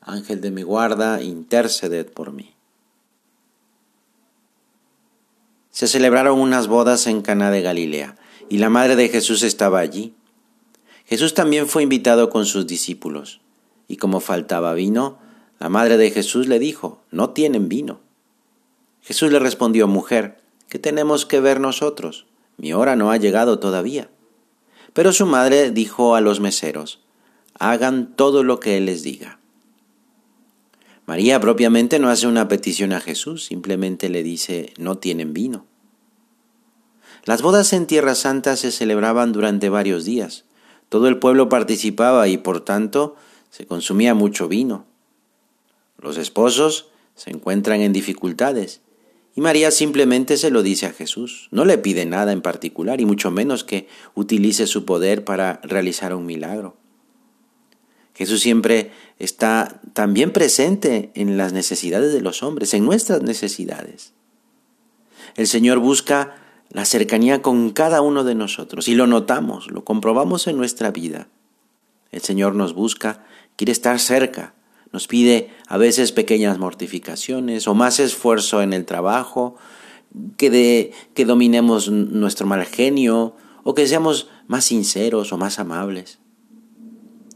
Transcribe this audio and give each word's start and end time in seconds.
Ángel 0.00 0.40
de 0.40 0.50
mi 0.50 0.62
guarda, 0.62 1.22
interceded 1.22 2.06
por 2.06 2.32
mí. 2.32 2.54
Se 5.70 5.86
celebraron 5.86 6.40
unas 6.40 6.68
bodas 6.68 7.06
en 7.06 7.22
Caná 7.22 7.50
de 7.50 7.62
Galilea, 7.62 8.16
y 8.48 8.58
la 8.58 8.70
madre 8.70 8.96
de 8.96 9.08
Jesús 9.08 9.42
estaba 9.42 9.78
allí. 9.78 10.14
Jesús 11.06 11.34
también 11.34 11.68
fue 11.68 11.82
invitado 11.82 12.30
con 12.30 12.46
sus 12.46 12.66
discípulos, 12.66 13.40
y 13.88 13.96
como 13.96 14.20
faltaba 14.20 14.74
vino, 14.74 15.18
la 15.58 15.68
madre 15.68 15.96
de 15.96 16.10
Jesús 16.10 16.48
le 16.48 16.58
dijo, 16.58 17.02
no 17.10 17.30
tienen 17.30 17.68
vino. 17.68 18.00
Jesús 19.02 19.30
le 19.30 19.38
respondió, 19.38 19.88
mujer, 19.88 20.40
¿qué 20.68 20.78
tenemos 20.78 21.26
que 21.26 21.40
ver 21.40 21.60
nosotros? 21.60 22.26
Mi 22.56 22.72
hora 22.72 22.96
no 22.96 23.10
ha 23.10 23.16
llegado 23.16 23.58
todavía. 23.58 24.10
Pero 24.92 25.12
su 25.12 25.26
madre 25.26 25.70
dijo 25.70 26.14
a 26.14 26.20
los 26.20 26.40
meseros, 26.40 27.00
hagan 27.58 28.14
todo 28.14 28.42
lo 28.42 28.60
que 28.60 28.76
Él 28.76 28.86
les 28.86 29.02
diga. 29.02 29.39
María 31.10 31.40
propiamente 31.40 31.98
no 31.98 32.08
hace 32.08 32.28
una 32.28 32.46
petición 32.46 32.92
a 32.92 33.00
Jesús, 33.00 33.44
simplemente 33.44 34.08
le 34.10 34.22
dice, 34.22 34.72
no 34.78 34.98
tienen 34.98 35.34
vino. 35.34 35.66
Las 37.24 37.42
bodas 37.42 37.72
en 37.72 37.88
Tierra 37.88 38.14
Santa 38.14 38.54
se 38.54 38.70
celebraban 38.70 39.32
durante 39.32 39.68
varios 39.70 40.04
días. 40.04 40.44
Todo 40.88 41.08
el 41.08 41.18
pueblo 41.18 41.48
participaba 41.48 42.28
y 42.28 42.36
por 42.36 42.60
tanto 42.60 43.16
se 43.50 43.66
consumía 43.66 44.14
mucho 44.14 44.46
vino. 44.46 44.86
Los 45.98 46.16
esposos 46.16 46.90
se 47.16 47.30
encuentran 47.30 47.80
en 47.80 47.92
dificultades 47.92 48.80
y 49.34 49.40
María 49.40 49.72
simplemente 49.72 50.36
se 50.36 50.52
lo 50.52 50.62
dice 50.62 50.86
a 50.86 50.92
Jesús. 50.92 51.48
No 51.50 51.64
le 51.64 51.76
pide 51.76 52.06
nada 52.06 52.30
en 52.30 52.40
particular 52.40 53.00
y 53.00 53.04
mucho 53.04 53.32
menos 53.32 53.64
que 53.64 53.88
utilice 54.14 54.68
su 54.68 54.84
poder 54.84 55.24
para 55.24 55.60
realizar 55.64 56.14
un 56.14 56.24
milagro. 56.24 56.76
Jesús 58.20 58.42
siempre 58.42 58.90
está 59.18 59.80
también 59.94 60.30
presente 60.30 61.10
en 61.14 61.38
las 61.38 61.54
necesidades 61.54 62.12
de 62.12 62.20
los 62.20 62.42
hombres, 62.42 62.74
en 62.74 62.84
nuestras 62.84 63.22
necesidades. 63.22 64.12
El 65.36 65.46
Señor 65.46 65.78
busca 65.78 66.36
la 66.68 66.84
cercanía 66.84 67.40
con 67.40 67.70
cada 67.70 68.02
uno 68.02 68.22
de 68.22 68.34
nosotros 68.34 68.88
y 68.88 68.94
lo 68.94 69.06
notamos, 69.06 69.70
lo 69.70 69.86
comprobamos 69.86 70.48
en 70.48 70.58
nuestra 70.58 70.90
vida. 70.90 71.28
El 72.12 72.20
Señor 72.20 72.54
nos 72.54 72.74
busca, 72.74 73.24
quiere 73.56 73.72
estar 73.72 73.98
cerca, 73.98 74.52
nos 74.92 75.08
pide 75.08 75.48
a 75.66 75.78
veces 75.78 76.12
pequeñas 76.12 76.58
mortificaciones 76.58 77.66
o 77.68 77.74
más 77.74 78.00
esfuerzo 78.00 78.60
en 78.60 78.74
el 78.74 78.84
trabajo, 78.84 79.56
que, 80.36 80.50
de, 80.50 80.92
que 81.14 81.24
dominemos 81.24 81.88
nuestro 81.88 82.46
mal 82.46 82.66
genio 82.66 83.34
o 83.64 83.74
que 83.74 83.86
seamos 83.86 84.28
más 84.46 84.66
sinceros 84.66 85.32
o 85.32 85.38
más 85.38 85.58
amables. 85.58 86.18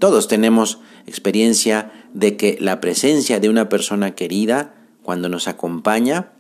Todos 0.05 0.29
tenemos 0.29 0.81
experiencia 1.07 1.91
de 2.13 2.37
que 2.37 2.59
la 2.61 2.79
presencia 2.79 3.41
de 3.41 3.49
una 3.49 3.71
persona 3.71 4.15
querida, 4.15 4.75
cuando 5.03 5.31
nos 5.31 5.49
acompaña, 5.49 6.35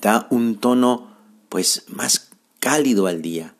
da 0.00 0.26
un 0.30 0.56
tono 0.56 1.14
pues 1.50 1.84
más 1.88 2.30
cálido 2.60 3.06
al 3.06 3.20
día. 3.20 3.56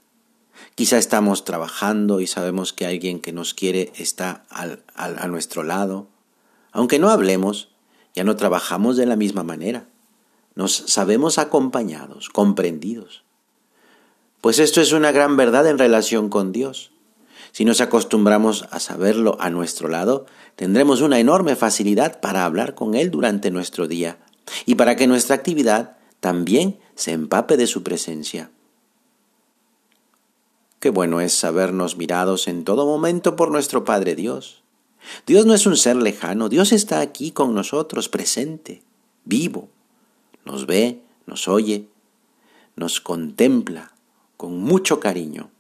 Quizá 0.77 0.97
estamos 0.97 1.45
trabajando 1.45 2.23
y 2.23 2.27
sabemos 2.27 2.73
que 2.73 2.87
alguien 2.87 3.21
que 3.21 3.35
nos 3.35 3.53
quiere 3.53 3.93
está 3.97 4.47
a 4.49 5.29
nuestro 5.29 5.63
lado. 5.63 6.09
Aunque 6.73 6.99
no 6.99 7.11
hablemos, 7.11 7.69
ya 8.15 8.25
no 8.25 8.37
trabajamos 8.37 8.97
de 8.97 9.05
la 9.05 9.17
misma 9.17 9.43
manera. 9.43 9.87
Nos 10.55 10.73
sabemos 10.75 11.37
acompañados, 11.37 12.31
comprendidos. 12.31 13.25
Pues 14.41 14.59
esto 14.59 14.81
es 14.81 14.93
una 14.93 15.13
gran 15.13 15.37
verdad 15.37 15.67
en 15.67 15.77
relación 15.77 16.31
con 16.31 16.51
Dios. 16.51 16.94
Si 17.55 17.65
nos 17.65 17.81
acostumbramos 17.81 18.67
a 18.73 18.81
saberlo 18.81 19.37
a 19.39 19.49
nuestro 19.49 19.87
lado, 19.87 20.27
tendremos 20.57 21.03
una 21.03 21.21
enorme 21.21 21.55
facilidad 21.55 22.19
para 22.19 22.45
hablar 22.45 22.75
con 22.75 22.97
Él 22.97 23.13
durante 23.13 23.53
nuestro 23.53 23.87
día 23.87 24.19
y 24.67 24.75
para 24.75 24.97
que 24.97 25.07
nuestra 25.07 25.37
actividad 25.37 25.97
también 26.19 26.81
se 26.97 27.13
empape 27.13 27.57
de 27.57 27.69
su 27.69 27.85
presencia. 27.85 28.51
Qué 30.81 30.91
bueno 30.91 31.21
es 31.21 31.33
sabernos 31.33 31.97
mirados 31.97 32.49
en 32.49 32.65
todo 32.65 32.87
momento 32.87 33.37
por 33.37 33.53
nuestro 33.53 33.85
Padre 33.85 34.17
Dios. 34.17 34.65
Dios 35.25 35.47
no 35.47 35.55
es 35.55 35.65
un 35.65 35.77
ser 35.77 35.95
lejano, 35.95 36.49
Dios 36.49 36.73
está 36.73 36.99
aquí 36.99 37.31
con 37.31 37.55
nosotros, 37.55 38.09
presente, 38.09 38.83
vivo. 39.25 39.69
Nos 40.45 40.67
ve, 40.67 41.03
nos 41.27 41.47
oye, 41.47 41.87
nos 42.75 43.01
contempla 43.01 43.93
con 44.37 44.59
mucho 44.59 44.99
cariño. 44.99 45.54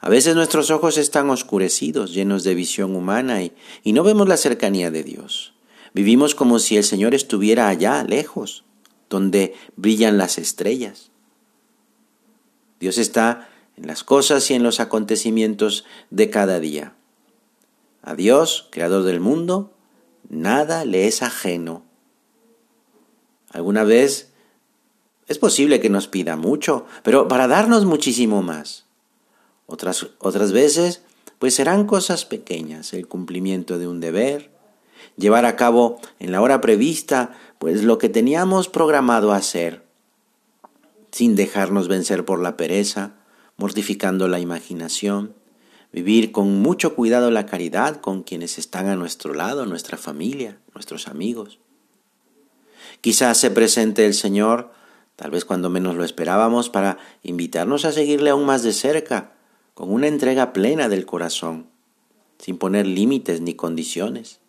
A 0.00 0.08
veces 0.08 0.34
nuestros 0.34 0.70
ojos 0.70 0.96
están 0.96 1.28
oscurecidos, 1.30 2.12
llenos 2.12 2.44
de 2.44 2.54
visión 2.54 2.94
humana 2.94 3.42
y, 3.42 3.52
y, 3.82 3.92
no 3.92 4.04
vemos 4.04 4.28
la 4.28 4.36
cercanía 4.36 4.90
de 4.90 5.02
Dios. 5.02 5.54
Vivimos 5.92 6.34
como 6.34 6.58
si 6.58 6.76
el 6.76 6.84
Señor 6.84 7.14
estuviera 7.14 7.68
allá, 7.68 8.04
lejos, 8.04 8.64
donde 9.10 9.54
brillan 9.76 10.18
las 10.18 10.38
estrellas. 10.38 11.10
Dios 12.78 12.98
está 12.98 13.48
en 13.76 13.86
las 13.86 14.04
cosas 14.04 14.50
y 14.50 14.54
en 14.54 14.62
los 14.62 14.80
acontecimientos 14.80 15.84
de 16.10 16.30
cada 16.30 16.60
día. 16.60 16.94
A 18.02 18.14
Dios, 18.14 18.68
creador 18.70 19.02
del 19.02 19.20
mundo, 19.20 19.72
nada 20.28 20.84
le 20.84 21.06
es 21.06 21.22
ajeno. 21.22 21.82
Alguna 23.50 23.84
vez 23.84 24.32
es 25.26 25.38
posible 25.38 25.80
que 25.80 25.90
nos 25.90 26.08
pida 26.08 26.36
mucho, 26.36 26.86
pero 27.02 27.28
para 27.28 27.48
darnos 27.48 27.84
muchísimo 27.84 28.42
más. 28.42 28.87
Otras, 29.70 30.06
otras 30.18 30.52
veces, 30.52 31.02
pues 31.38 31.54
serán 31.54 31.86
cosas 31.86 32.24
pequeñas, 32.24 32.94
el 32.94 33.06
cumplimiento 33.06 33.78
de 33.78 33.86
un 33.86 34.00
deber, 34.00 34.50
llevar 35.18 35.44
a 35.44 35.56
cabo 35.56 36.00
en 36.18 36.32
la 36.32 36.40
hora 36.40 36.62
prevista, 36.62 37.38
pues 37.58 37.84
lo 37.84 37.98
que 37.98 38.08
teníamos 38.08 38.68
programado 38.68 39.30
hacer, 39.32 39.84
sin 41.12 41.36
dejarnos 41.36 41.86
vencer 41.86 42.24
por 42.24 42.40
la 42.40 42.56
pereza, 42.56 43.16
mortificando 43.58 44.26
la 44.26 44.40
imaginación, 44.40 45.34
vivir 45.92 46.32
con 46.32 46.62
mucho 46.62 46.94
cuidado 46.94 47.30
la 47.30 47.44
caridad 47.44 48.00
con 48.00 48.22
quienes 48.22 48.56
están 48.56 48.86
a 48.86 48.96
nuestro 48.96 49.34
lado, 49.34 49.66
nuestra 49.66 49.98
familia, 49.98 50.58
nuestros 50.72 51.08
amigos. 51.08 51.58
Quizás 53.02 53.36
se 53.36 53.50
presente 53.50 54.06
el 54.06 54.14
Señor, 54.14 54.72
tal 55.14 55.30
vez 55.30 55.44
cuando 55.44 55.68
menos 55.68 55.94
lo 55.94 56.04
esperábamos, 56.04 56.70
para 56.70 56.96
invitarnos 57.22 57.84
a 57.84 57.92
seguirle 57.92 58.30
aún 58.30 58.46
más 58.46 58.62
de 58.62 58.72
cerca, 58.72 59.34
con 59.78 59.92
una 59.92 60.08
entrega 60.08 60.52
plena 60.52 60.88
del 60.88 61.06
corazón, 61.06 61.68
sin 62.40 62.58
poner 62.58 62.84
límites 62.84 63.40
ni 63.40 63.54
condiciones. 63.54 64.40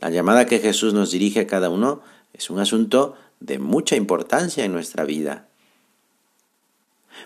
La 0.00 0.10
llamada 0.10 0.44
que 0.44 0.58
Jesús 0.58 0.92
nos 0.92 1.10
dirige 1.10 1.40
a 1.40 1.46
cada 1.46 1.70
uno 1.70 2.02
es 2.34 2.50
un 2.50 2.58
asunto 2.58 3.14
de 3.40 3.58
mucha 3.58 3.96
importancia 3.96 4.66
en 4.66 4.72
nuestra 4.74 5.04
vida. 5.04 5.48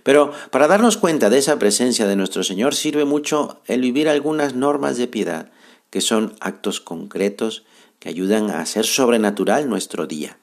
Pero 0.05 0.31
para 0.53 0.69
darnos 0.69 0.97
cuenta 0.97 1.29
de 1.29 1.39
esa 1.39 1.59
presencia 1.59 2.07
de 2.07 2.15
nuestro 2.15 2.45
Señor 2.45 2.73
sirve 2.73 3.05
mucho 3.05 3.61
el 3.67 3.81
vivir 3.81 4.09
algunas 4.09 4.55
normas 4.55 4.97
de 4.97 5.09
piedad, 5.09 5.51
que 5.91 6.03
son 6.03 6.37
actos 6.39 6.81
concretos 6.81 7.65
que 7.99 8.11
ayudan 8.11 8.49
a 8.49 8.61
hacer 8.61 8.87
sobrenatural 8.87 9.69
nuestro 9.69 10.07
día. 10.07 10.39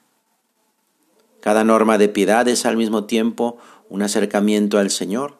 Cada 1.40 1.64
norma 1.64 1.96
de 1.96 2.10
piedad 2.10 2.46
es 2.48 2.66
al 2.66 2.76
mismo 2.76 3.04
tiempo 3.04 3.56
un 3.88 4.02
acercamiento 4.02 4.78
al 4.78 4.90
Señor, 4.90 5.39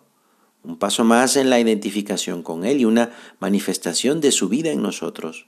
un 0.62 0.78
paso 0.78 1.04
más 1.04 1.36
en 1.36 1.50
la 1.50 1.58
identificación 1.58 2.42
con 2.42 2.64
Él 2.64 2.80
y 2.80 2.84
una 2.84 3.12
manifestación 3.38 4.20
de 4.20 4.32
su 4.32 4.48
vida 4.48 4.70
en 4.70 4.82
nosotros. 4.82 5.46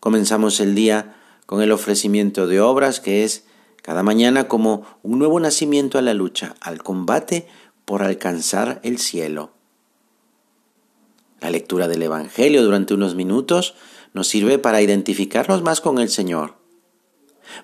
Comenzamos 0.00 0.60
el 0.60 0.74
día 0.74 1.16
con 1.46 1.62
el 1.62 1.72
ofrecimiento 1.72 2.46
de 2.46 2.60
obras 2.60 3.00
que 3.00 3.24
es 3.24 3.44
cada 3.82 4.02
mañana 4.02 4.48
como 4.48 4.84
un 5.02 5.18
nuevo 5.18 5.38
nacimiento 5.38 5.98
a 5.98 6.02
la 6.02 6.14
lucha, 6.14 6.54
al 6.60 6.82
combate 6.82 7.46
por 7.84 8.02
alcanzar 8.02 8.80
el 8.82 8.98
cielo. 8.98 9.52
La 11.40 11.50
lectura 11.50 11.86
del 11.86 12.02
Evangelio 12.02 12.64
durante 12.64 12.94
unos 12.94 13.14
minutos 13.14 13.74
nos 14.12 14.26
sirve 14.26 14.58
para 14.58 14.80
identificarnos 14.80 15.62
más 15.62 15.80
con 15.80 15.98
el 15.98 16.08
Señor. 16.08 16.54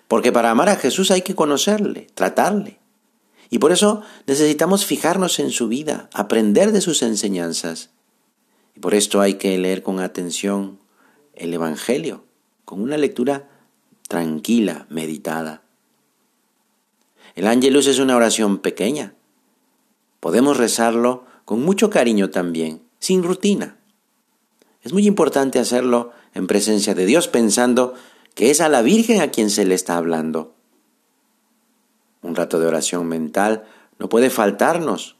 Porque 0.06 0.31
para 0.31 0.50
amar 0.50 0.69
a 0.69 0.76
Jesús 0.76 1.11
hay 1.11 1.23
que 1.23 1.35
conocerle, 1.35 2.06
tratarle, 2.14 2.78
y 3.52 3.58
por 3.58 3.70
eso 3.70 4.00
necesitamos 4.26 4.87
fijarnos 4.87 5.38
en 5.38 5.50
su 5.50 5.69
vida, 5.69 6.08
aprender 6.14 6.72
de 6.72 6.81
sus 6.81 7.02
enseñanzas. 7.02 7.90
Y 8.75 8.81
por 8.81 8.94
esto 8.94 9.20
hay 9.20 9.34
que 9.34 9.58
leer 9.58 9.82
con 9.82 10.00
atención 10.00 10.78
el 11.34 11.52
Evangelio 11.52 12.25
con 12.64 12.81
una 12.81 12.96
lectura 12.96 13.50
tranquila, 14.08 14.87
meditada. 14.88 15.64
El 17.34 17.46
Ángelus 17.46 17.88
es 17.88 17.99
una 17.99 18.16
oración 18.16 18.56
pequeña. 18.56 19.12
Podemos 20.19 20.56
rezarlo 20.56 21.26
con 21.44 21.62
mucho 21.62 21.90
cariño 21.90 22.31
también, 22.31 22.81
sin 23.00 23.22
rutina. 23.22 23.76
Es 24.81 24.94
muy 24.94 25.06
importante 25.06 25.58
hacerlo 25.58 26.12
en 26.32 26.46
presencia 26.46 26.94
de 26.94 27.04
Dios 27.04 27.28
pensando 27.28 27.93
que 28.34 28.50
es 28.50 28.62
a 28.62 28.70
la 28.70 28.81
Virgen 28.81 29.20
a 29.20 29.31
quien 29.31 29.50
se 29.50 29.66
le 29.66 29.75
está 29.75 29.99
hablando. 29.99 30.54
Un 32.23 32.35
rato 32.37 32.59
de 32.61 32.67
oración 32.67 33.07
mental 33.07 33.65
no 33.99 34.09
puede 34.09 34.31
faltarnos. 34.31 35.17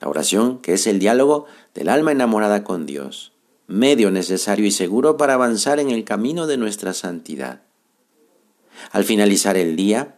La 0.00 0.08
oración, 0.08 0.58
que 0.58 0.74
es 0.74 0.86
el 0.86 0.98
diálogo 0.98 1.46
del 1.74 1.88
alma 1.88 2.12
enamorada 2.12 2.64
con 2.64 2.86
Dios, 2.86 3.32
medio 3.66 4.10
necesario 4.10 4.66
y 4.66 4.70
seguro 4.70 5.16
para 5.16 5.34
avanzar 5.34 5.78
en 5.78 5.90
el 5.90 6.04
camino 6.04 6.46
de 6.46 6.56
nuestra 6.56 6.94
santidad. 6.94 7.62
Al 8.90 9.04
finalizar 9.04 9.56
el 9.56 9.76
día, 9.76 10.16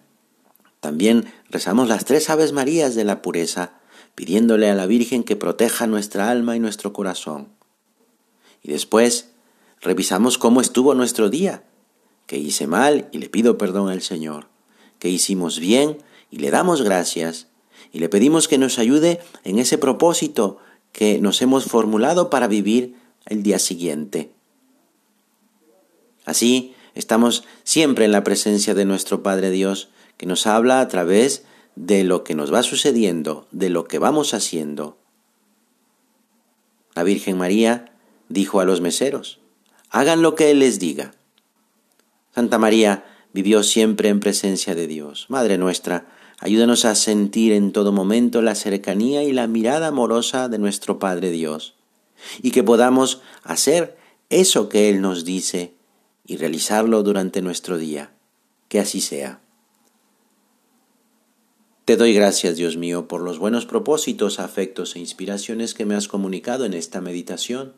también 0.80 1.32
rezamos 1.48 1.88
las 1.88 2.04
tres 2.04 2.30
Aves 2.30 2.52
Marías 2.52 2.94
de 2.94 3.04
la 3.04 3.22
pureza, 3.22 3.72
pidiéndole 4.14 4.70
a 4.70 4.74
la 4.74 4.86
Virgen 4.86 5.24
que 5.24 5.36
proteja 5.36 5.86
nuestra 5.86 6.30
alma 6.30 6.56
y 6.56 6.60
nuestro 6.60 6.92
corazón. 6.92 7.48
Y 8.62 8.70
después 8.70 9.30
revisamos 9.80 10.38
cómo 10.38 10.60
estuvo 10.60 10.94
nuestro 10.94 11.30
día, 11.30 11.64
que 12.26 12.36
hice 12.36 12.66
mal 12.66 13.08
y 13.12 13.18
le 13.18 13.28
pido 13.28 13.58
perdón 13.58 13.88
al 13.88 14.02
Señor, 14.02 14.49
que 15.00 15.08
hicimos 15.08 15.58
bien 15.58 15.98
y 16.30 16.36
le 16.36 16.52
damos 16.52 16.82
gracias, 16.82 17.48
y 17.92 17.98
le 17.98 18.08
pedimos 18.08 18.46
que 18.46 18.58
nos 18.58 18.78
ayude 18.78 19.20
en 19.42 19.58
ese 19.58 19.76
propósito 19.76 20.58
que 20.92 21.18
nos 21.18 21.42
hemos 21.42 21.64
formulado 21.64 22.30
para 22.30 22.46
vivir 22.46 22.94
el 23.26 23.42
día 23.42 23.58
siguiente. 23.58 24.30
Así 26.24 26.74
estamos 26.94 27.44
siempre 27.64 28.04
en 28.04 28.12
la 28.12 28.22
presencia 28.22 28.74
de 28.74 28.84
nuestro 28.84 29.22
Padre 29.24 29.50
Dios, 29.50 29.88
que 30.16 30.26
nos 30.26 30.46
habla 30.46 30.80
a 30.80 30.88
través 30.88 31.44
de 31.74 32.04
lo 32.04 32.22
que 32.22 32.34
nos 32.34 32.52
va 32.52 32.62
sucediendo, 32.62 33.48
de 33.50 33.70
lo 33.70 33.84
que 33.84 33.98
vamos 33.98 34.34
haciendo. 34.34 34.98
La 36.94 37.02
Virgen 37.04 37.38
María 37.38 37.92
dijo 38.28 38.60
a 38.60 38.64
los 38.64 38.80
meseros, 38.80 39.40
hagan 39.88 40.22
lo 40.22 40.34
que 40.34 40.50
Él 40.50 40.58
les 40.60 40.78
diga. 40.78 41.14
Santa 42.34 42.58
María 42.58 43.04
vivió 43.32 43.62
siempre 43.62 44.08
en 44.08 44.20
presencia 44.20 44.74
de 44.74 44.86
Dios. 44.86 45.26
Madre 45.28 45.58
nuestra, 45.58 46.06
ayúdanos 46.38 46.84
a 46.84 46.94
sentir 46.94 47.52
en 47.52 47.72
todo 47.72 47.92
momento 47.92 48.42
la 48.42 48.54
cercanía 48.54 49.22
y 49.22 49.32
la 49.32 49.46
mirada 49.46 49.88
amorosa 49.88 50.48
de 50.48 50.58
nuestro 50.58 50.98
Padre 50.98 51.30
Dios, 51.30 51.74
y 52.42 52.50
que 52.50 52.62
podamos 52.62 53.22
hacer 53.42 53.96
eso 54.28 54.68
que 54.68 54.88
Él 54.88 55.00
nos 55.00 55.24
dice 55.24 55.74
y 56.26 56.36
realizarlo 56.36 57.02
durante 57.02 57.42
nuestro 57.42 57.78
día. 57.78 58.12
Que 58.68 58.78
así 58.78 59.00
sea. 59.00 59.40
Te 61.84 61.96
doy 61.96 62.14
gracias, 62.14 62.54
Dios 62.54 62.76
mío, 62.76 63.08
por 63.08 63.20
los 63.20 63.40
buenos 63.40 63.66
propósitos, 63.66 64.38
afectos 64.38 64.94
e 64.94 65.00
inspiraciones 65.00 65.74
que 65.74 65.84
me 65.84 65.96
has 65.96 66.06
comunicado 66.06 66.64
en 66.64 66.74
esta 66.74 67.00
meditación. 67.00 67.72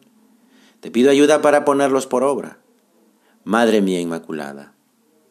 Te 0.80 0.90
pido 0.90 1.10
ayuda 1.10 1.40
para 1.40 1.64
ponerlos 1.64 2.06
por 2.06 2.24
obra. 2.24 2.58
Madre 3.44 3.80
mía 3.80 4.00
Inmaculada, 4.00 4.74